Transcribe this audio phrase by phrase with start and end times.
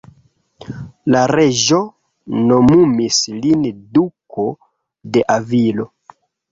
[1.15, 1.83] La reĝo
[2.47, 4.51] nomumis lin Duko
[5.15, 5.93] de Avilo.